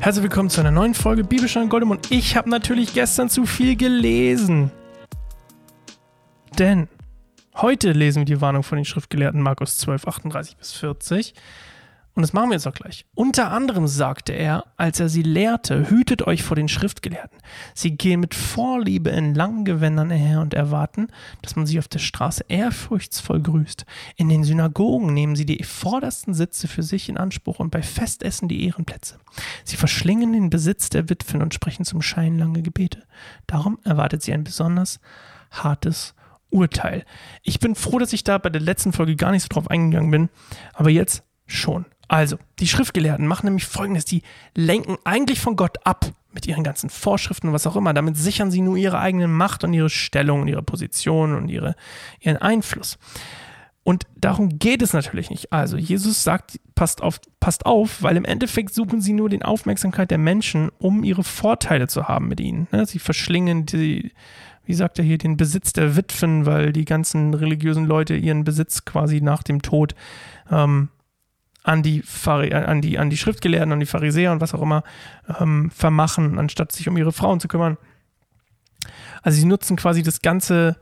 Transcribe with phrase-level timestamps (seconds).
[0.00, 3.76] Herzlich willkommen zu einer neuen Folge Bibelstein Goldem und ich habe natürlich gestern zu viel
[3.76, 4.70] gelesen.
[6.58, 6.88] Denn
[7.54, 11.34] heute lesen wir die Warnung von den Schriftgelehrten Markus 12, 38 bis 40
[12.14, 13.06] und das machen wir jetzt auch gleich.
[13.14, 17.38] Unter anderem sagte er, als er sie lehrte, hütet euch vor den Schriftgelehrten.
[17.74, 21.08] Sie gehen mit Vorliebe in langen Gewändern her und erwarten,
[21.40, 23.86] dass man sie auf der Straße ehrfurchtsvoll grüßt.
[24.16, 28.46] In den Synagogen nehmen sie die vordersten Sitze für sich in Anspruch und bei Festessen
[28.46, 29.18] die Ehrenplätze.
[29.64, 33.04] Sie verschlingen den Besitz der Witwen und sprechen zum Schein lange Gebete.
[33.46, 35.00] Darum erwartet sie ein besonders
[35.50, 36.14] hartes
[36.50, 37.06] Urteil.
[37.42, 40.10] Ich bin froh, dass ich da bei der letzten Folge gar nicht so drauf eingegangen
[40.10, 40.28] bin,
[40.74, 41.86] aber jetzt schon.
[42.12, 44.20] Also, die Schriftgelehrten machen nämlich folgendes: die
[44.54, 47.94] lenken eigentlich von Gott ab mit ihren ganzen Vorschriften und was auch immer.
[47.94, 51.74] Damit sichern sie nur ihre eigene Macht und ihre Stellung und ihre Position und ihre,
[52.20, 52.98] ihren Einfluss.
[53.82, 55.54] Und darum geht es natürlich nicht.
[55.54, 60.10] Also, Jesus sagt, passt auf, passt auf, weil im Endeffekt suchen sie nur die Aufmerksamkeit
[60.10, 62.68] der Menschen, um ihre Vorteile zu haben mit ihnen.
[62.72, 64.12] Ne, sie verschlingen die,
[64.66, 68.84] wie sagt er hier, den Besitz der Witwen, weil die ganzen religiösen Leute ihren Besitz
[68.84, 69.94] quasi nach dem Tod
[70.50, 70.90] ähm,
[71.64, 74.82] an die, an die, an die Schriftgelehrten, an die Pharisäer und was auch immer
[75.38, 77.78] ähm, vermachen, anstatt sich um ihre Frauen zu kümmern.
[79.22, 80.76] Also sie nutzen quasi das ganze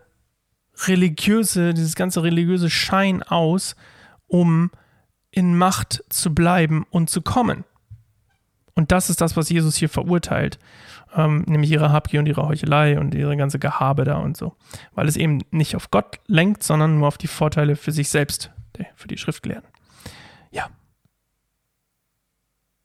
[0.87, 3.77] religiöse, dieses ganze religiöse Schein aus,
[4.27, 4.71] um
[5.31, 7.65] in Macht zu bleiben und zu kommen.
[8.75, 10.59] Und das ist das, was Jesus hier verurteilt,
[11.15, 14.57] ähm, nämlich ihre Habgier und ihre Heuchelei und ihre ganze Gehabe da und so.
[14.95, 18.51] Weil es eben nicht auf Gott lenkt, sondern nur auf die Vorteile für sich selbst,
[18.97, 19.69] für die Schriftgelehrten
[20.51, 20.71] ja.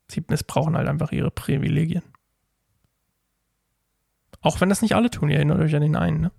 [0.08, 2.04] Sie missbrauchen halt einfach ihre Privilegien.
[4.42, 6.32] Auch wenn das nicht alle tun, ihr erinnert euch an den einen, ne?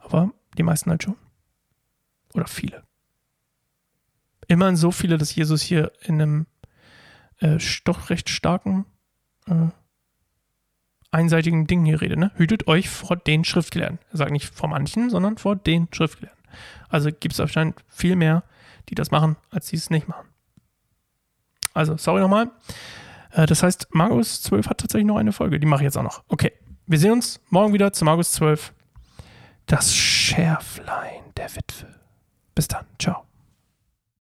[0.00, 1.16] Aber die meisten halt schon.
[2.34, 2.84] Oder viele.
[4.48, 6.46] Immerhin so viele, dass Jesus hier in einem
[7.38, 8.84] äh, doch recht starken,
[9.46, 9.68] äh,
[11.12, 12.18] einseitigen Ding hier redet.
[12.18, 12.32] Ne?
[12.36, 13.98] Hütet euch vor den Schriftgelehrten.
[14.10, 16.42] Er sagt nicht vor manchen, sondern vor den Schriftgelehrten.
[16.88, 18.42] Also gibt es anscheinend viel mehr,
[18.88, 20.26] die das machen, als die es nicht machen.
[21.74, 22.50] Also, sorry nochmal.
[23.32, 25.60] Äh, das heißt, Markus 12 hat tatsächlich noch eine Folge.
[25.60, 26.22] Die mache ich jetzt auch noch.
[26.28, 26.52] Okay.
[26.86, 28.72] Wir sehen uns morgen wieder zu Markus 12.
[29.66, 31.86] Das Schärflein der Witwe.
[32.54, 32.84] Bis dann.
[32.98, 33.29] Ciao.